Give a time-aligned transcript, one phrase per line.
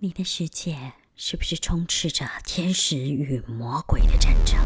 [0.00, 4.56] 你的世界是不是充斥着天使与魔鬼的战争？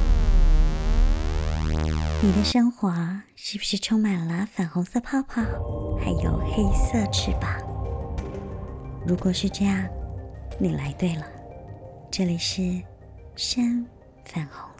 [2.22, 2.92] 你的生活
[3.34, 5.40] 是不是充满了粉红色泡泡，
[5.98, 7.58] 还有黑色翅膀？
[9.06, 9.88] 如果是这样，
[10.58, 11.26] 你来对了，
[12.10, 12.60] 这里是
[13.34, 13.86] 深
[14.26, 14.70] 粉红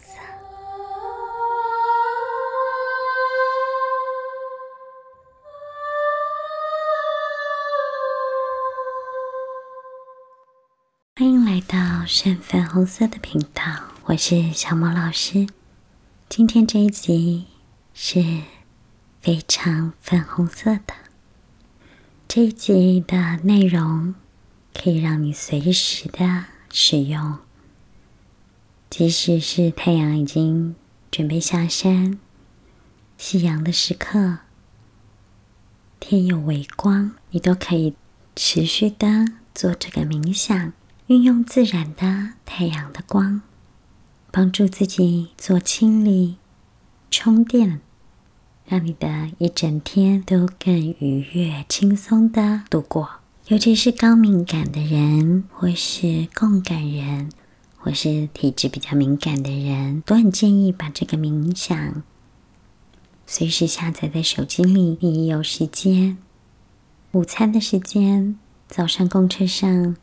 [11.67, 13.63] 到深粉红色的频道，
[14.07, 15.47] 我是小莫老师。
[16.29, 17.47] 今天这一集
[17.95, 18.43] 是
[19.21, 20.95] 非常粉红色的。
[22.27, 24.15] 这一集的内容
[24.75, 27.39] 可以让你随时的使用，
[28.91, 30.75] 即使是太阳已经
[31.11, 32.19] 准备下山、
[33.19, 34.39] 夕阳的时刻、
[36.01, 37.95] 天有微光，你都可以
[38.35, 40.73] 持续的做这个冥想。
[41.13, 43.43] 运用自然的太阳的光，
[44.31, 46.39] 帮助自己做清理、
[47.11, 47.83] 充电，
[48.65, 53.11] 让你的一整天都更愉悦、轻松的度过。
[53.49, 57.29] 尤其是高敏感的人，或是共感人，
[57.77, 62.03] 或是体质比较敏感的人，都很建议把这个冥想
[63.27, 64.97] 随时下载在手机里。
[65.03, 66.17] 你有时间，
[67.11, 69.95] 午餐的时间，早上公车上。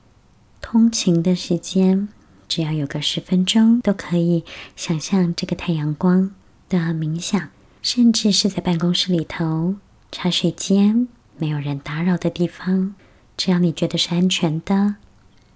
[0.61, 2.09] 通勤的时间，
[2.47, 4.43] 只要有个十分钟，都可以
[4.75, 6.31] 想象这个太阳光
[6.67, 7.49] 的冥想，
[7.81, 9.75] 甚至是在办公室里头、
[10.11, 12.93] 茶水间没有人打扰的地方，
[13.37, 14.95] 只要你觉得是安全的，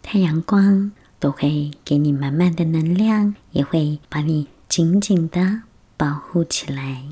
[0.01, 5.63] 太阳光都会给你满满的能量，也会把你紧紧的
[5.97, 7.03] 保护起来。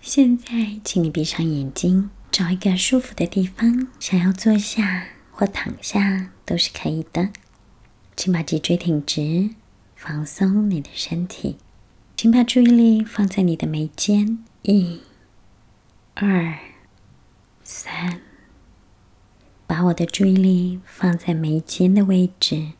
[0.00, 5.06] 现在，请你闭上眼睛，找一个舒服的地方，想要坐下。
[5.38, 7.28] 或躺下都是可以的，
[8.16, 9.50] 请把脊椎挺直，
[9.94, 11.58] 放松你的身体。
[12.16, 15.02] 请把注意力放在你的眉间，一、
[16.14, 16.58] 二、
[17.62, 18.22] 三。
[19.66, 22.72] 把我的注意力放在眉间的位置。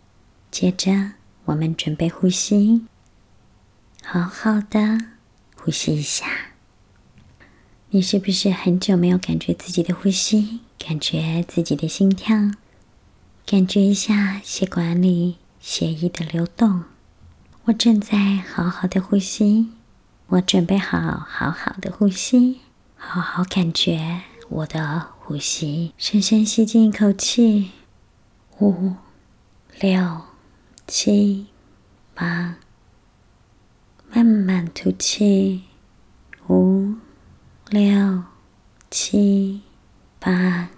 [0.51, 1.13] 接着，
[1.45, 2.87] 我们准备呼吸，
[4.03, 4.99] 好好的
[5.55, 6.27] 呼吸一下。
[7.97, 10.61] 你是不是很久没有感觉自己的呼吸？
[10.79, 12.37] 感觉自己的心跳，
[13.47, 16.85] 感觉一下血管里血液的流动。
[17.65, 19.71] 我正在好好的呼吸，
[20.27, 22.61] 我准备好好好的呼吸，
[22.97, 24.21] 好好感觉
[24.51, 25.95] 我的呼吸。
[25.97, 27.71] 深深吸进一口气，
[28.59, 28.93] 五、
[29.81, 30.21] 六、
[30.87, 31.47] 七、
[32.13, 32.57] 八，
[34.11, 35.63] 慢慢吐气，
[36.49, 36.93] 五、
[37.79, 38.23] 六、
[38.91, 39.61] 七。
[40.19, 40.71] 八。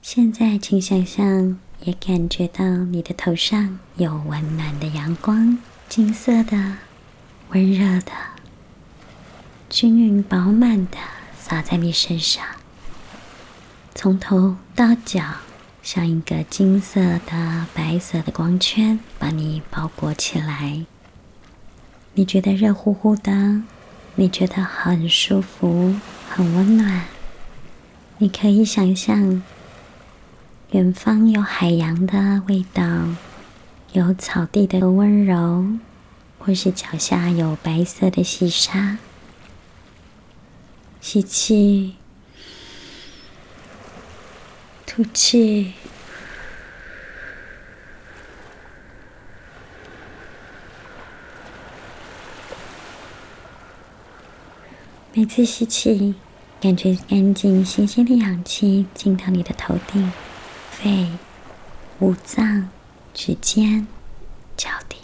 [0.00, 6.78] 现在，请想象，也感觉到你的头上有温暖的阳光，金色的、
[7.50, 8.12] 温热的、
[9.68, 10.96] 均匀饱满的
[11.38, 12.42] 洒在你身上，
[13.94, 15.22] 从头到脚，
[15.82, 20.86] 像一个金色的、白色的光圈，把你包裹起来。
[22.14, 23.62] 你觉得热乎乎的。
[24.14, 25.94] 你觉得很舒服，
[26.28, 27.04] 很温暖。
[28.18, 29.42] 你可以想象，
[30.72, 32.84] 远方有海洋的味道，
[33.92, 35.66] 有草地的温柔，
[36.38, 38.98] 或是脚下有白色的细沙。
[41.00, 41.96] 吸气，
[44.86, 45.72] 吐气。
[55.22, 56.16] 每次吸气，
[56.60, 60.12] 感觉干净新鲜的氧气进到你的头顶、
[60.68, 61.12] 肺、
[62.00, 62.68] 五脏、
[63.14, 63.86] 指尖、
[64.56, 64.96] 脚底。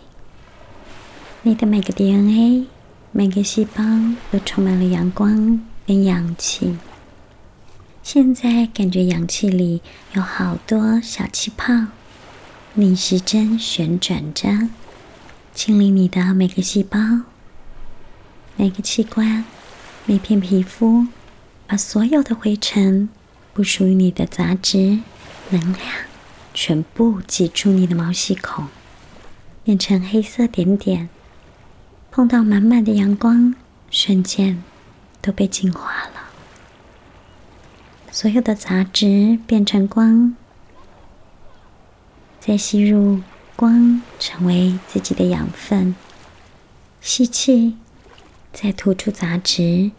[1.43, 2.67] 你的每个 DNA、
[3.13, 3.85] 每个细胞
[4.33, 6.77] 都充满了阳光跟氧气。
[8.03, 9.83] 现在感觉氧气里
[10.15, 11.73] 有好多小气泡，
[12.75, 14.69] 逆时针旋转着，
[15.55, 16.99] 清理你的每个细胞、
[18.57, 19.45] 每个器官。
[20.11, 21.07] 每片皮肤，
[21.67, 23.11] 把所有的灰尘、
[23.53, 25.01] 不属于你的杂质、
[25.51, 25.83] 能量，
[26.55, 28.69] 全部挤出你的毛细孔，
[29.63, 31.11] 变成黑色点点。
[32.11, 33.55] 碰到满满的阳光，
[33.91, 34.65] 瞬间
[35.21, 36.31] 都被净化了。
[38.11, 40.35] 所有的杂质变成光，
[42.41, 43.21] 再吸入
[43.55, 45.95] 光，成为自己的养分。
[47.03, 47.77] 吸气。
[48.51, 49.93] 再吐出杂质，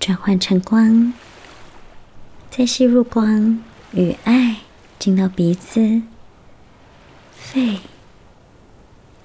[0.00, 1.12] 转换成光，
[2.50, 3.62] 再吸入光
[3.92, 4.56] 与爱，
[4.98, 6.00] 进到鼻子、
[7.32, 7.80] 肺、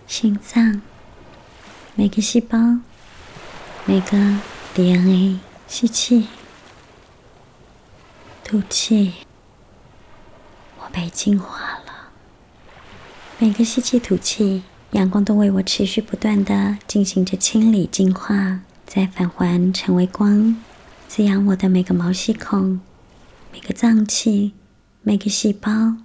[0.06, 0.81] 心脏，
[1.95, 2.57] 每个细胞、
[3.86, 4.38] 每个
[4.74, 6.27] DNA，吸气、
[8.44, 9.13] 吐气，
[10.81, 12.10] 我被净化了。
[13.39, 18.60] 每个吸气、吐气，阳光都为我持续不断的进行着清理、净化，
[18.95, 20.56] 再返还成为光，
[21.09, 22.80] 滋养我的每个毛细孔。
[23.51, 24.53] 每个脏器、
[25.01, 25.97] 每个细胞、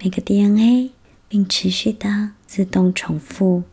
[0.00, 0.92] 每个 DNA，
[1.28, 3.64] 并持续的自动重复。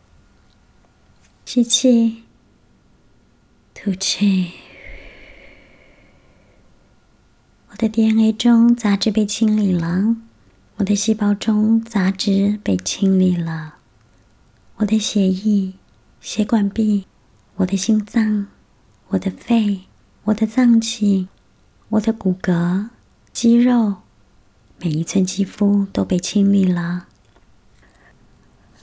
[1.45, 2.23] 吸气，
[3.75, 4.53] 吐气。
[7.69, 10.15] 我的 DNA 中杂质被清理了，
[10.77, 13.75] 我的细胞中杂质被清理了，
[14.77, 15.73] 我的血液、
[16.19, 17.06] 血管壁、
[17.57, 18.47] 我的心脏、
[19.15, 19.81] 我的肺、
[20.25, 21.29] 我的脏器、
[21.89, 22.89] 我的骨骼。
[23.31, 23.97] 肌肉，
[24.79, 27.07] 每一寸肌肤都被清理了。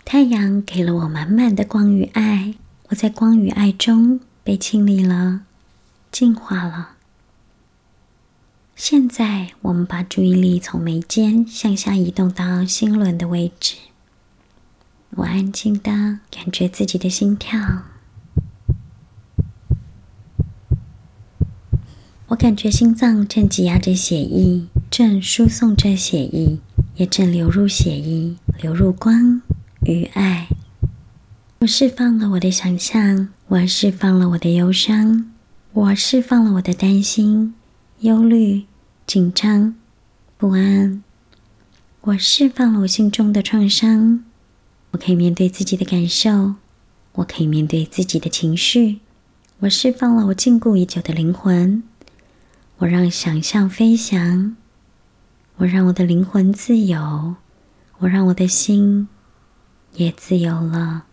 [0.05, 2.55] 太阳给了我满满的光与爱，
[2.89, 5.43] 我在光与爱中被清理了，
[6.11, 6.97] 净化了。
[8.75, 13.77] 现在，我们把注意力从眉间向下移动到心轮的位置。
[15.11, 17.85] 我安静的感觉自己的心跳。
[22.33, 26.57] 我感觉心脏正挤压着血液，正输送着血液，
[26.97, 29.43] 也正流入血液，流入光
[29.85, 30.49] 与爱。
[31.61, 35.31] 我释放了我的想象，我释放了我的忧伤，
[35.75, 37.53] 我释放了我的担心、
[38.01, 38.65] 忧虑、
[39.07, 39.75] 紧张、
[40.39, 41.03] 不安。
[42.01, 44.25] 我释放了我心中的创伤。
[44.93, 46.55] 我可以面对自己的感受，
[47.13, 49.01] 我可以面对自己的情绪。
[49.59, 51.83] 我释放了我禁锢已久的灵魂。
[52.83, 54.57] 我让想象飞翔，
[55.55, 57.37] 我让我的灵魂自由，
[57.99, 59.09] 我让我的心
[59.93, 61.07] 也自由了。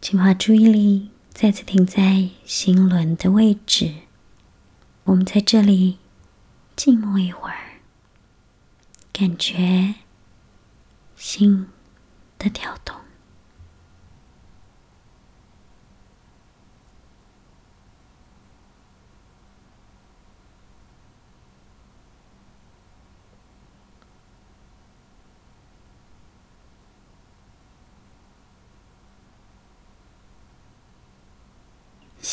[0.00, 3.92] 请把注意力再次停在心轮的位置，
[5.04, 5.98] 我们在这里
[6.74, 7.82] 静默一会儿，
[9.12, 9.96] 感觉
[11.16, 11.68] 心
[12.38, 12.96] 的跳动。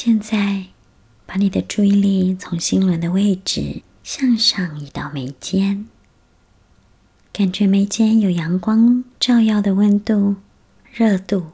[0.06, 0.66] 现在，
[1.26, 5.88] 把你的注意力从心轮的位置向上移到眉间，
[7.32, 10.36] 感觉眉间有阳光照耀的温度、
[10.92, 11.52] 热度。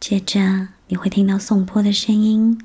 [0.00, 2.58] 接着，你会听到颂钵的声音。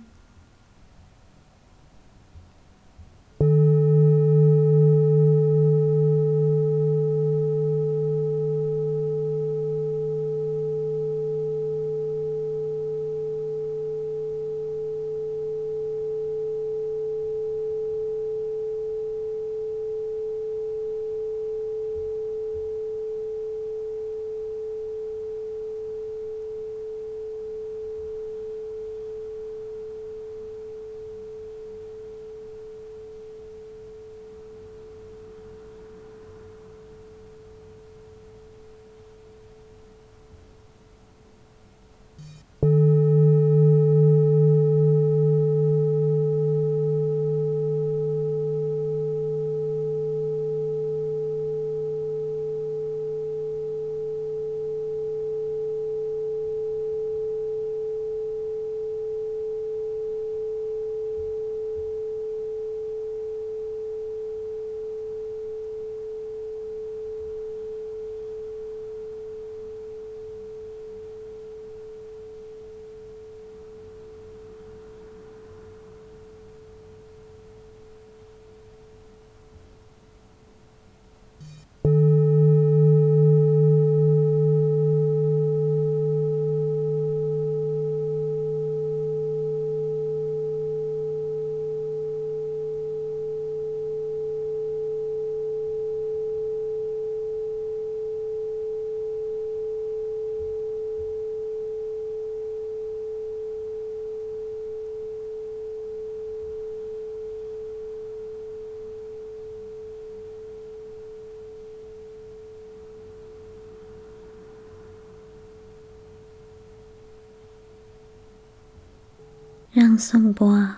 [119.71, 120.75] 让颂钵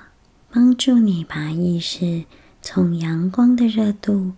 [0.50, 2.26] 帮助你把意识
[2.62, 4.34] 从阳光的热度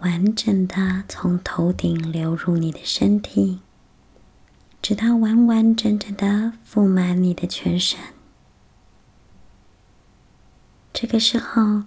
[0.00, 3.60] 完整的从头顶流入你的身体，
[4.82, 8.00] 直到完完整整的覆满你的全身。
[10.92, 11.84] 这个时候，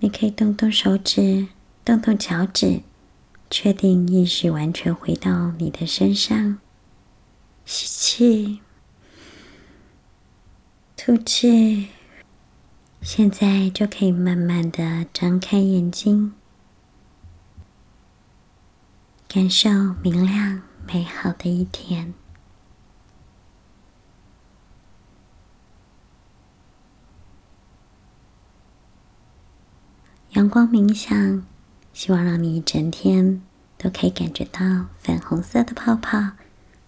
[0.00, 1.48] 你可以动动手指，
[1.82, 2.82] 动动脚趾，
[3.48, 6.58] 确定意识完全回到你的身上。
[7.64, 8.60] 吸气，
[11.04, 11.88] 吐气。
[13.00, 16.32] 现在就可以慢慢的张开眼睛，
[19.26, 19.68] 感受
[20.00, 22.14] 明亮美好的一天。
[30.34, 31.44] 阳光冥想，
[31.92, 33.42] 希望让你一整天
[33.76, 36.34] 都可以感觉到粉红色的泡泡，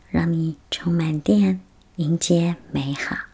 [0.09, 1.61] 让你充满电，
[1.97, 3.34] 迎接美好。